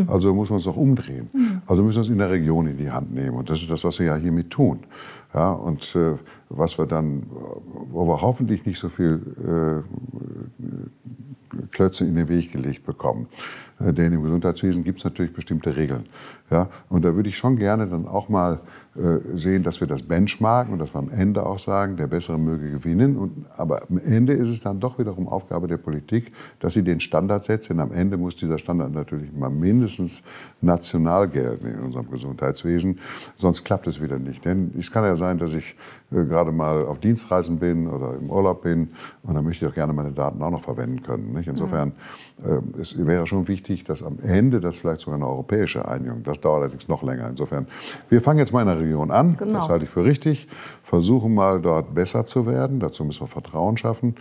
[0.07, 1.29] Also muss man es doch umdrehen.
[1.33, 1.61] Mhm.
[1.65, 3.35] Also müssen wir es in der Region in die Hand nehmen.
[3.35, 4.79] Und das ist das, was wir ja hiermit tun.
[5.33, 6.13] Ja, und äh,
[6.49, 7.23] was wir dann,
[7.89, 9.81] wo wir hoffentlich nicht so viel äh,
[11.71, 13.27] Klötze in den Weg gelegt bekommen.
[13.79, 16.05] Äh, denn im Gesundheitswesen gibt es natürlich bestimmte Regeln.
[16.49, 16.69] Ja?
[16.89, 18.59] Und da würde ich schon gerne dann auch mal
[18.95, 22.37] äh, sehen, dass wir das benchmarken und dass wir am Ende auch sagen, der Bessere
[22.37, 23.17] möge gewinnen.
[23.17, 26.99] Und, aber am Ende ist es dann doch wiederum Aufgabe der Politik, dass sie den
[26.99, 27.71] Standard setzt.
[27.71, 30.21] Denn am Ende muss dieser Standard natürlich mal mindestens
[30.61, 32.99] national gelten in unserem Gesundheitswesen.
[33.35, 34.45] Sonst klappt es wieder nicht.
[34.45, 35.75] Denn es kann ja sein, dass ich
[36.11, 38.89] äh, gerade mal auf Dienstreisen bin oder im Urlaub bin
[39.23, 41.33] und dann möchte ich auch gerne meine Daten auch noch verwenden können.
[41.33, 41.47] Nicht?
[41.47, 41.93] Insofern
[42.43, 46.39] äh, es wäre schon wichtig, dass am Ende das vielleicht sogar eine europäische Einigung, das
[46.39, 47.27] dauert allerdings noch länger.
[47.29, 47.67] Insofern,
[48.09, 49.35] wir fangen jetzt mal in der Region an.
[49.37, 49.59] Genau.
[49.59, 50.47] Das halte ich für richtig.
[50.93, 52.79] Versuchen mal dort besser zu werden.
[52.79, 54.13] Dazu müssen wir Vertrauen schaffen.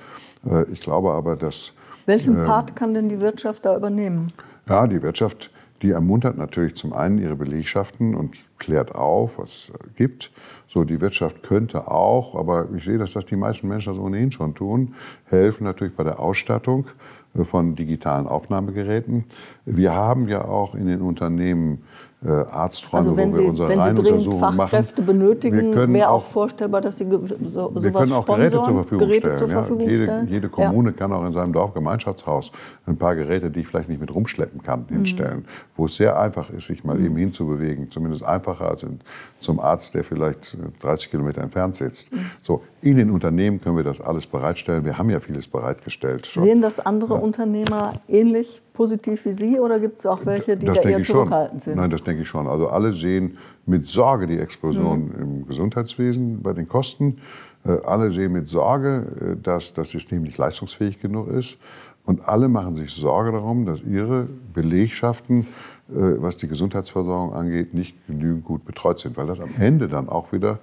[0.43, 1.75] Äh, ich glaube aber, dass.
[2.07, 4.29] Welchen ähm, Part kann denn die Wirtschaft da übernehmen?
[4.67, 5.51] Ja, die Wirtschaft,
[5.83, 10.33] die ermuntert natürlich zum einen ihre Belegschaften und klärt auf, was es gibt.
[10.67, 14.33] So, die Wirtschaft könnte auch, aber ich sehe, dass das die meisten Menschen das ohnehin
[14.33, 16.87] schon tun, helfen natürlich bei der Ausstattung
[17.35, 19.25] von digitalen Aufnahmegeräten.
[19.67, 21.83] Wir haben ja auch in den Unternehmen
[22.25, 25.19] äh, Arzträume, also wenn wo wir Sie, unsere wenn Sie dringend Fachkräfte machen.
[25.19, 27.09] benötigen, wäre auch vorstellbar, dass Sie
[27.43, 29.39] so, Wir können auch Geräte zur Verfügung Geräte stellen.
[29.39, 29.91] Zur Verfügung ja.
[29.91, 30.29] jede, stellen.
[30.29, 30.97] jede, Kommune ja.
[30.97, 32.53] kann auch in seinem Dorfgemeinschaftshaus
[32.87, 34.95] ein paar Geräte, die ich vielleicht nicht mit rumschleppen kann, mhm.
[34.95, 35.45] hinstellen.
[35.75, 37.07] Wo es sehr einfach ist, sich mal mhm.
[37.07, 37.91] eben hinzubewegen.
[37.91, 39.01] Zumindest einfacher als in,
[39.41, 42.13] zum Arzt, der vielleicht 30 Kilometer entfernt sitzt.
[42.13, 42.27] Mhm.
[42.41, 44.85] So, in den Unternehmen können wir das alles bereitstellen.
[44.85, 46.27] Wir haben ja vieles bereitgestellt.
[46.27, 46.45] Schon.
[46.45, 47.21] Sehen das andere ja.
[47.21, 51.61] Unternehmer ähnlich positiv wie Sie oder gibt es auch welche, die das da eher zurückhaltend
[51.61, 51.77] sind?
[51.77, 52.47] Nein, das denke ich schon.
[52.47, 55.23] Also alle sehen mit Sorge die Explosion mhm.
[55.23, 57.19] im Gesundheitswesen bei den Kosten.
[57.65, 61.59] Äh, alle sehen mit Sorge, äh, dass das System nicht leistungsfähig genug ist.
[62.05, 65.43] Und alle machen sich Sorge darum, dass ihre Belegschaften,
[65.89, 70.09] äh, was die Gesundheitsversorgung angeht, nicht genügend gut betreut sind, weil das am Ende dann
[70.09, 70.59] auch wieder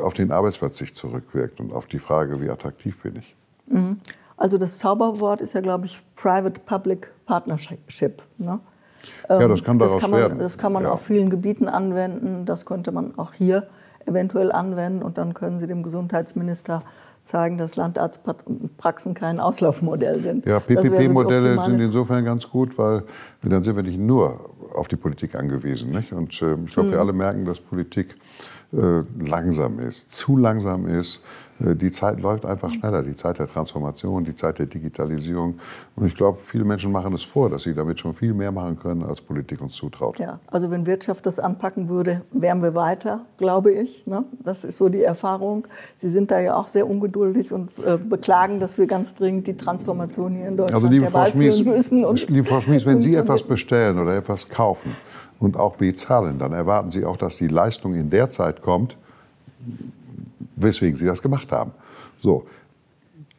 [0.00, 3.34] auf den Arbeitsplatz sich zurückwirkt und auf die Frage, wie attraktiv bin ich.
[3.66, 3.96] Mhm.
[4.38, 8.22] Also das Zauberwort ist ja, glaube ich, Private-Public Partnership.
[8.38, 8.60] Ne?
[9.28, 10.38] Ja, das kann daraus das kann man, werden.
[10.38, 10.90] Das kann man ja.
[10.90, 12.46] auf vielen Gebieten anwenden.
[12.46, 13.66] Das könnte man auch hier
[14.06, 15.02] eventuell anwenden.
[15.02, 16.82] Und dann können Sie dem Gesundheitsminister
[17.24, 20.46] zeigen, dass Landarztpraxen kein Auslaufmodell sind.
[20.46, 23.02] Ja, PPP-Modelle sind insofern ganz gut, weil
[23.42, 25.90] dann sind wir nicht nur auf die Politik angewiesen.
[25.90, 26.12] Nicht?
[26.12, 26.92] Und äh, ich glaube, mhm.
[26.92, 28.16] wir alle merken, dass Politik
[28.72, 31.22] äh, langsam ist, zu langsam ist.
[31.60, 35.58] Äh, die Zeit läuft einfach schneller, die Zeit der Transformation, die Zeit der Digitalisierung.
[35.96, 38.78] Und ich glaube, viele Menschen machen es vor, dass sie damit schon viel mehr machen
[38.78, 40.18] können, als Politik uns zutraut.
[40.18, 44.06] Ja, also wenn Wirtschaft das anpacken würde, wären wir weiter, glaube ich.
[44.06, 44.24] Ne?
[44.44, 45.66] Das ist so die Erfahrung.
[45.94, 49.56] Sie sind da ja auch sehr ungeduldig und äh, beklagen, dass wir ganz dringend die
[49.56, 52.04] Transformation hier in Deutschland also, liebe Frau Schmies, müssen.
[52.28, 54.94] liebe Frau Schmies, wenn Sie etwas bestellen oder etwas kaufen,
[55.38, 58.96] und auch bezahlen, dann erwarten Sie auch, dass die Leistung in der Zeit kommt,
[60.62, 61.72] weswegen Sie das gemacht haben.
[62.20, 62.46] So.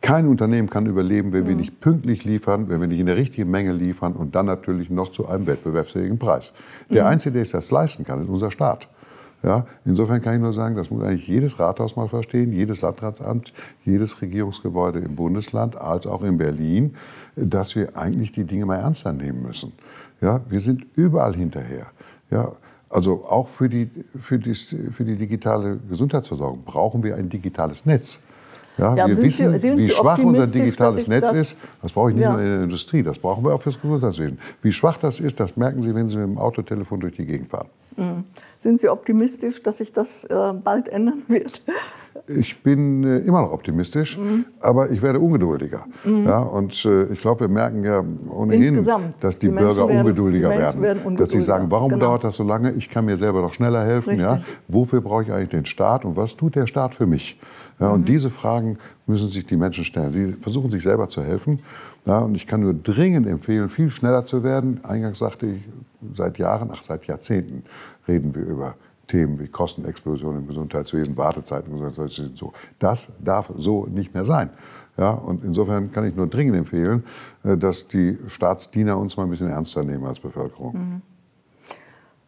[0.01, 1.60] Kein Unternehmen kann überleben, wenn wir mhm.
[1.60, 5.12] nicht pünktlich liefern, wenn wir nicht in der richtigen Menge liefern und dann natürlich noch
[5.12, 6.53] zu einem wettbewerbsfähigen Preis.
[6.89, 7.10] Der mhm.
[7.10, 8.88] Einzige, der sich das leisten kann, ist unser Staat.
[9.41, 13.53] Ja, insofern kann ich nur sagen, das muss eigentlich jedes Rathaus mal verstehen, jedes Landratsamt,
[13.86, 16.95] jedes Regierungsgebäude im Bundesland, als auch in Berlin,
[17.36, 19.71] dass wir eigentlich die Dinge mal ernster nehmen müssen.
[20.19, 21.88] Ja, wir sind überall hinterher.
[22.29, 22.51] Ja,
[22.89, 28.21] also auch für die, für, die, für die digitale Gesundheitsversorgung brauchen wir ein digitales Netz.
[28.78, 31.58] Ja, ja, wir wissen, Sie, wie schwach unser digitales Netz das, ist.
[31.82, 32.32] Das brauche ich nicht ja.
[32.32, 34.39] nur in der Industrie, das brauchen wir auch fürs Gesundheitswesen.
[34.62, 37.49] Wie schwach das ist, das merken Sie, wenn Sie mit dem Autotelefon durch die Gegend
[37.49, 37.67] fahren.
[37.97, 38.23] Mhm.
[38.58, 41.62] Sind Sie optimistisch, dass sich das äh, bald ändern wird?
[42.29, 44.45] Ich bin äh, immer noch optimistisch, mhm.
[44.61, 45.85] aber ich werde ungeduldiger.
[46.03, 46.25] Mhm.
[46.25, 49.23] Ja, und äh, ich glaube, wir merken ja ohnehin, Insgesamt.
[49.23, 50.81] dass die, die Bürger werden, ungeduldiger die werden.
[50.81, 52.05] werden dass sie sagen, warum genau.
[52.05, 52.71] dauert das so lange?
[52.73, 54.19] Ich kann mir selber doch schneller helfen.
[54.19, 54.41] Ja?
[54.67, 57.39] Wofür brauche ich eigentlich den Staat und was tut der Staat für mich?
[57.79, 57.93] Ja, mhm.
[57.93, 60.11] Und diese Fragen müssen sich die Menschen stellen.
[60.13, 61.59] Sie versuchen sich selber zu helfen.
[62.05, 64.79] Ja, und ich kann nur dringend empfehlen, viel schneller zu werden.
[64.83, 65.61] Eingangs sagte ich,
[66.13, 67.63] seit Jahren, ach seit Jahrzehnten
[68.07, 68.75] reden wir über
[69.09, 72.35] Themen wie Kostenexplosion im Gesundheitswesen, Wartezeiten im Gesundheitswesen.
[72.35, 72.53] So.
[72.77, 74.51] Das darf so nicht mehr sein.
[74.97, 77.03] Ja, und insofern kann ich nur dringend empfehlen,
[77.43, 80.73] äh, dass die Staatsdiener uns mal ein bisschen ernster nehmen als Bevölkerung.
[80.73, 81.01] Mhm.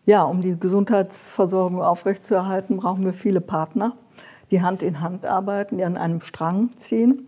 [0.06, 3.94] Ja, um die Gesundheitsversorgung aufrechtzuerhalten, brauchen wir viele Partner,
[4.50, 7.28] die Hand in Hand arbeiten, die an einem Strang ziehen.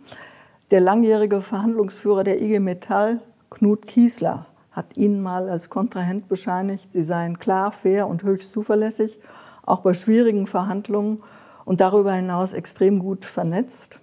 [0.71, 7.03] Der langjährige Verhandlungsführer der IG Metall, Knut Kiesler, hat Ihnen mal als Kontrahent bescheinigt, Sie
[7.03, 9.19] seien klar, fair und höchst zuverlässig
[9.65, 11.21] auch bei schwierigen Verhandlungen
[11.65, 13.99] und darüber hinaus extrem gut vernetzt.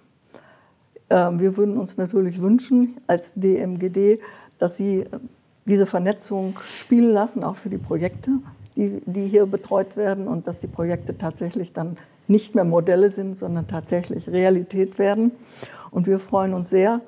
[1.09, 4.19] Ähm, wir würden uns natürlich wünschen als DMGD,
[4.57, 5.05] dass Sie
[5.65, 8.31] diese Vernetzung spielen lassen, auch für die Projekte,
[8.75, 13.37] die, die hier betreut werden und dass die Projekte tatsächlich dann nicht mehr Modelle sind,
[13.37, 15.31] sondern tatsächlich Realität werden.
[15.91, 17.01] Und wir freuen uns sehr,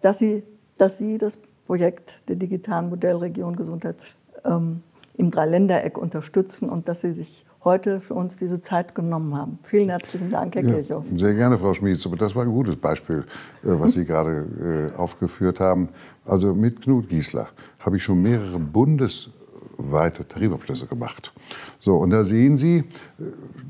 [0.00, 0.42] dass Sie,
[0.78, 4.14] dass Sie das Projekt der digitalen Modellregion Gesundheit
[4.46, 4.82] ähm,
[5.18, 9.58] im Dreiländereck unterstützen und dass Sie sich heute für uns diese Zeit genommen haben.
[9.64, 11.04] Vielen herzlichen Dank, Herr ja, Kirchhoff.
[11.14, 12.06] Sehr gerne, Frau Schmieds.
[12.06, 13.24] Aber das war ein gutes Beispiel, äh,
[13.64, 15.90] was Sie gerade äh, aufgeführt haben.
[16.24, 17.48] Also mit Knut Giesler
[17.80, 21.34] habe ich schon mehrere bundesweite Tarifabschlüsse gemacht.
[21.80, 23.24] So, und da sehen Sie, äh,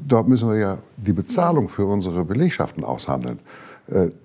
[0.06, 3.40] dort müssen wir ja die Bezahlung für unsere Belegschaften aushandeln.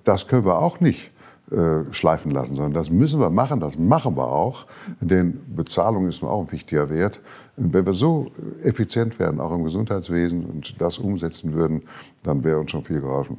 [0.03, 1.12] Das können wir auch nicht
[1.53, 4.65] äh, schleifen lassen, sondern das müssen wir machen, das machen wir auch,
[4.99, 7.21] denn Bezahlung ist auch ein wichtiger Wert.
[7.57, 8.31] Und wenn wir so
[8.63, 11.83] effizient werden, auch im Gesundheitswesen und das umsetzen würden,
[12.23, 13.37] dann wäre uns schon viel geholfen.